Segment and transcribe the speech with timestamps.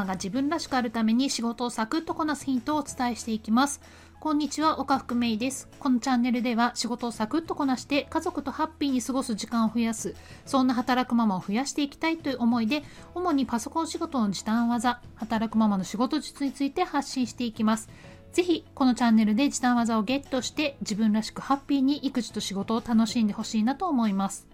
[0.00, 3.80] マが自分らしくあるために仕事をサクッとこなすヒントをお伝えしていきます。
[4.18, 5.68] こんにちは、岡福芽衣です。
[5.78, 10.14] このチャンネルでは仕事をサクッとこなして家族とハッピーに過ごす時間を増やす、
[10.46, 12.82] そんな働くママを増やしていきたいという思いで、
[13.14, 17.90] 主にパソコン仕事の時短技、働くママの仕事術について発信していきます。
[18.32, 24.46] ぜひ、このチャンネルで時短技をゲットして自分らしくハッピーに育児と仕事を楽しんでほしいなと思います。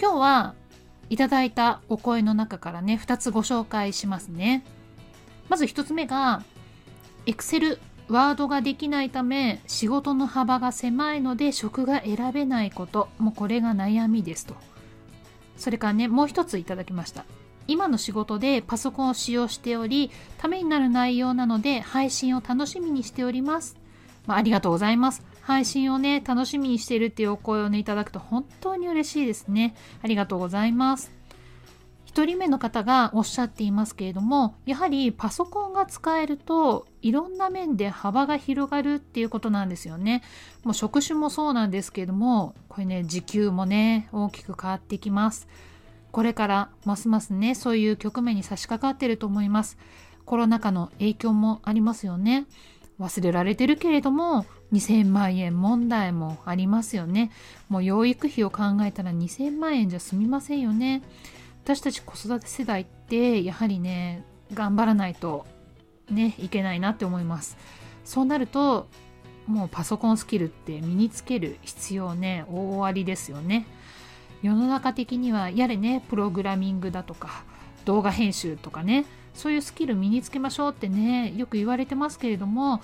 [0.00, 0.54] 今日は
[1.10, 4.64] いただいたお声の中からね、2つご紹介しますね。
[5.48, 6.42] まず1つ目が、
[7.26, 13.08] Excel ワードができないため仕事の幅が狭いので職が選べないこと。
[13.18, 14.56] もうこれが悩みですと。
[15.56, 17.24] それからねもう一ついただきました。
[17.66, 23.76] 今の仕事でパソコンを使用しておりためになる内容なので配信を楽しみにしております、
[24.26, 25.22] まあ、ありがとうございます。
[25.48, 31.10] 配信をね楽しみにしているっていうお声をねいただくと本当に嬉しいですねありがとうございます
[32.12, 40.22] 1人目の方がおっしゃっていますけれどもやはりパソコンが使えるといろんな面で幅が広がるっていうことなんですよね。
[40.64, 45.48] もう職種もそうなんですけれどもこれね時給もね大きく変わってきます。
[46.10, 49.78] これからますますねそういう局面に差し掛かってると思います。
[50.26, 52.44] コロナ禍の影響もありますよね。
[53.00, 57.30] 忘れられてるけれども2000万円問題もありますよね。
[57.68, 61.02] もう養育費を考えたら2000万円じゃ済みませんよね。
[61.68, 64.24] 私たち子育て世代ってやはりね
[64.54, 65.46] 頑張らないと
[66.10, 67.58] ねいけないなって思います
[68.06, 68.88] そうなると
[69.46, 73.66] もうパソコンスキルって身につける必要ね大ありですよね
[74.42, 77.44] 世の中的にはやれねプログラミングだとか
[77.84, 79.04] 動画編集とかね
[79.34, 82.80] そういうスキル身につけましょうってねよく言われてますけれども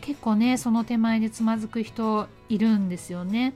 [0.00, 3.54] 結構ねその手前でつまずく人いるんですよね。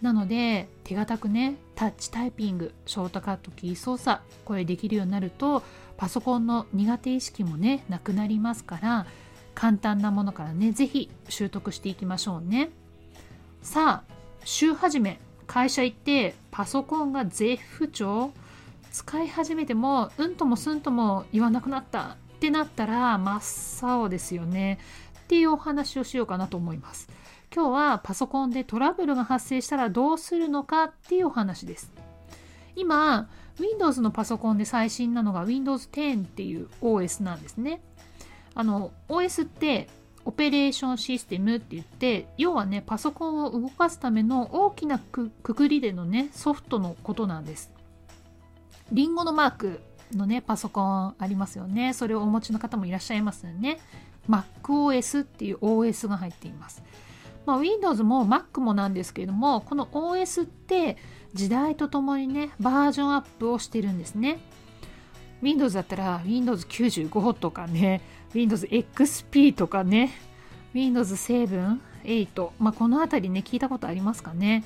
[0.00, 5.62] なので手堅くねタッチタイピングショートカットキー操作これできるようになると
[5.96, 9.06] パソコンの苦手意識もねなくなりますから
[9.54, 12.70] 簡単なものからね是非習得していきましょうね。
[13.62, 14.14] さあ
[14.44, 15.20] 週始め。
[15.46, 18.32] 会社行ってパソコンが絶不調？
[18.90, 24.78] 使い始めてもうんともすんとも言わなくなったってなったら真っ青ですよね。
[25.32, 27.08] っていうお話をしようかなと思います。
[27.54, 31.90] 今日はパソコンでトラブルが発生したらどうするのかっていうお話です。
[32.76, 37.80] 今、Windows のパソコンで最新なのが Windows 10っていう OS なんですね。
[38.54, 39.88] あの、OS って
[40.26, 47.72] オペレーションシステムって言って、要はね、パソコンを動かすための大きなくくりでのね、ソフトのことなんです。
[48.92, 49.80] リンゴのマーク
[50.12, 51.94] のね、パソコンありますよね。
[51.94, 53.80] それをお持ちの方もいらっしゃいますよね。
[54.28, 56.82] MacOS っていう OS が入っています。
[57.46, 60.96] まあ、Windows も Mac もなんですけれどもこの OS って
[61.34, 64.38] 時代とともにねバージョンアップをしてるんですね
[65.42, 68.00] Windows だったら Windows95 とかね
[68.32, 70.12] Windows XP とかね
[70.72, 74.64] Windows 7、8、まあ、この辺りね聞いたことありますかね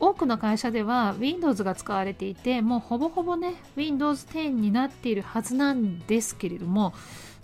[0.00, 6.92] 多くの会社では Windows が使われていてもうほぼほぼね Windows 10になっているはずなんですけれども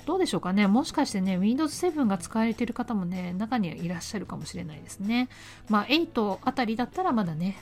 [0.08, 0.66] どうでしょうかね。
[0.66, 5.28] もしかしてね Windows 7が使われている方もね中にはいらっしゃるかもしれないですね。
[5.68, 7.58] まあ8あたりだったらまだね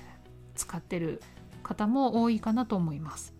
[0.54, 1.20] 使ってる
[1.64, 3.34] 方も多いかなと思います。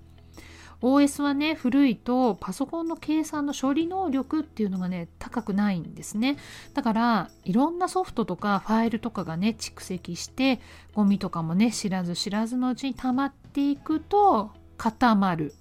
[0.82, 6.36] OS はね古いとパソコンの計算の処理能力っていうのがね高くないんですね。
[6.74, 10.60] だからいろんなソフトとかファイルとかがね蓄積して
[10.94, 15.54] ゴミとかもね知らず知らずのうちに溜まっていくと固まる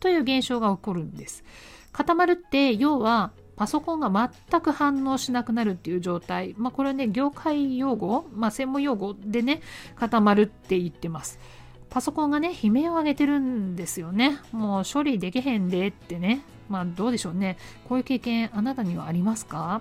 [0.00, 1.44] という現象が起こるんです。
[1.94, 6.54] 固まるって要はパソコンが全く反応しなくなるっていう状態。
[6.58, 9.62] まあこれね、業界用語、まあ専門用語でね、
[9.94, 11.38] 固まるって言ってます。
[11.88, 14.38] パソコンがね、悲鳴を上げてるんですよね。
[14.50, 16.42] もう処理できへんでってね。
[16.68, 17.56] まあどうでしょうね。
[17.88, 19.80] こういう経験あなたにはありますか？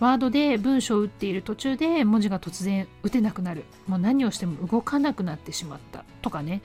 [0.00, 3.64] ワードで文章を打っている途中で文字が突然打てなくなる。
[3.86, 6.62] もう何をしても動かなくなってしまったとかね。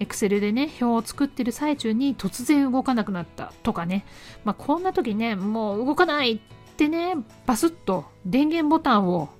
[0.00, 4.04] Excel でね、表を作ってる最中に突然動かなくなったとかね。
[4.44, 6.38] まあ、こんな時ね、もう動かないっ
[6.76, 7.16] てね、
[7.46, 9.30] バスッと電源ボタンを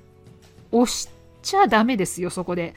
[0.73, 1.08] 押し
[1.43, 2.75] ちゃダメですよ、そこで。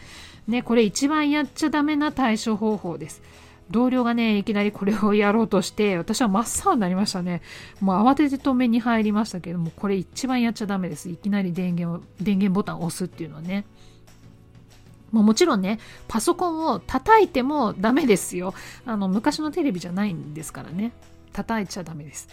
[0.47, 3.21] ね、これ一番やっちゃダメな対処方法です。
[3.69, 7.41] 同僚がね、いきなりこれをやろうとして、私は真っ青になりましたね。
[7.79, 11.09] もう慌てて止めに入りましたけども、これ一番やっちゃダメです。
[11.09, 13.65] いきなり電源を、電源ボタンを押すっていうのはね。
[15.11, 18.53] ももちろんね、パソコンを叩いてもダメですよ。
[18.85, 20.91] あの、昔のテレビじゃないんですからね。
[21.33, 22.27] 叩いちゃダメです。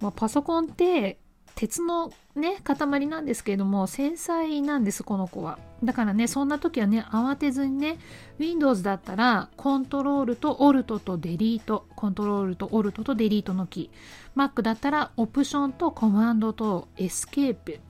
[0.00, 1.18] まあ、パソコンって
[1.58, 7.98] 鉄のね塊なんですけれども繊細なんですこの子はだからねそんな時はね慌てずにね
[8.38, 17.80] Windows だったらコントロールと Alt と Delete コントロールと Alt と Delete のキー Mac だったらオプションとコマンドとエスケープ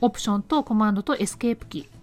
[0.00, 1.93] オプションとコマンドとエスケープキー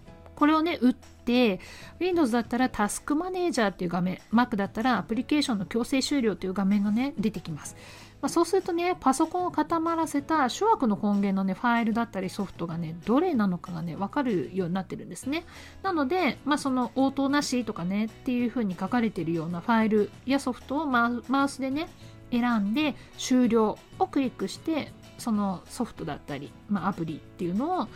[0.42, 1.60] これをね打って
[2.00, 7.76] Windows だったらタスクマネージャーっていう画面 Mac だったらアプリケーションの強制終了という画面がね出てきます。
[8.20, 15.44] まあ、そうするとねパソコンを固まらせた諸悪の根源のねファイルだったりソフトがねどれなのかがね分かるようになってるんですね。
[15.84, 21.88] なので、まあ、その応答なしとかねっていう風に書かれてるようなファイルやソフトをマウスでね
[22.32, 27.88] 選んで終了をクリックしてそのソフトだったり、まあ、アプリっていうのを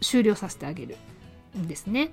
[0.00, 0.96] 終了させてあげる。
[1.58, 2.12] んですね。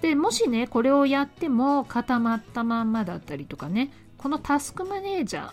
[0.00, 5.52] でもしねこれをやっても固まったまんまだったりとかねこのタスクマネージャー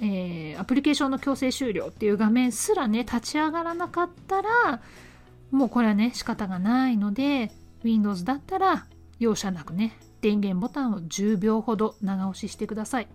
[0.00, 4.80] えー、アプリケーションの強制終了っていう画面すらね立ち上がらなかったら
[5.50, 7.52] もうこれはね仕方がないので
[7.84, 8.86] Windows だったら
[9.18, 13.08] 容赦なくね電源ボタンを10秒ほど長押ししてください。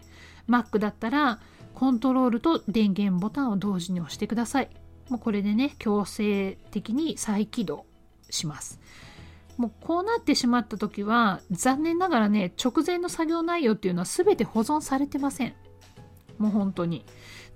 [0.47, 1.39] Mac だったら
[1.73, 4.69] コントロールと電源ボタンを同時に押してください。
[5.09, 7.85] もうこれでね強制的に再起動
[8.29, 8.79] します。
[9.59, 15.53] もうこうなってしまった時は残念ながらね直前の作業内容っていうのは全て保存されてません
[16.39, 17.05] もう本当に。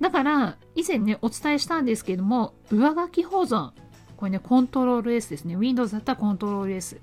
[0.02, 3.72] だから、以前ね、お伝えしたんですけども、上書き保存。
[4.18, 5.56] これね、コントロール S ですね。
[5.56, 7.00] Windows だったらコントロール S。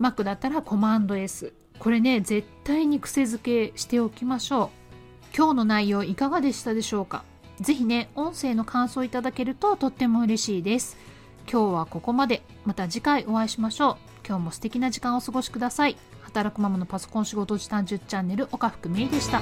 [0.00, 1.52] Mac だったらコマンド S。
[1.78, 4.70] これね、絶対に癖づけしておきましょ
[5.32, 5.36] う。
[5.36, 7.24] 今日の内容いかがでしたでしょうか？
[7.60, 10.96] ぜひね、音声の感想いただけるととっても嬉しいです。
[11.50, 12.42] 今日はここまで。
[12.66, 13.96] また次回お会いしましょう。
[14.26, 15.96] 今日も素敵な時間をお過ごしください。
[16.20, 19.40] 働くママのパソコン仕事時短10チャンネル岡福芽衣でした。